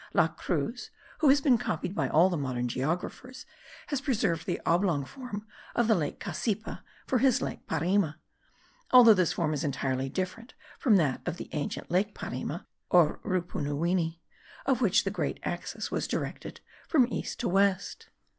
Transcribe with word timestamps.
La 0.15 0.27
Cruz, 0.27 0.89
who 1.19 1.29
has 1.29 1.41
been 1.41 1.59
copied 1.59 1.93
by 1.93 2.09
all 2.09 2.27
the 2.27 2.35
modern 2.35 2.67
geographers, 2.67 3.45
has 3.89 4.01
preserved 4.01 4.47
the 4.47 4.59
oblong 4.65 5.05
form 5.05 5.45
of 5.75 5.87
the 5.87 5.93
lake 5.93 6.19
Cassipa 6.19 6.81
for 7.05 7.19
his 7.19 7.39
lake 7.39 7.67
Parima, 7.67 8.15
although 8.89 9.13
this 9.13 9.33
form 9.33 9.53
is 9.53 9.63
entirely 9.63 10.09
different 10.09 10.55
from 10.79 10.95
that 10.95 11.21
of 11.27 11.37
the 11.37 11.49
ancient 11.51 11.91
lake 11.91 12.15
Parima, 12.15 12.65
or 12.89 13.19
Rupunuwini, 13.23 14.17
of 14.65 14.81
which 14.81 15.03
the 15.03 15.11
great 15.11 15.39
axis 15.43 15.91
was 15.91 16.07
directed 16.07 16.61
from 16.87 17.05
east 17.13 17.39
to 17.41 17.47
west. 17.47 18.09